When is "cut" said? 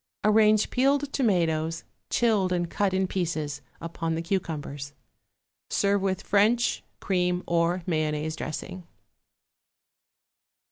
2.71-2.91